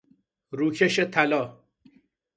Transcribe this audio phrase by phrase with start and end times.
[0.51, 1.63] روکش طلا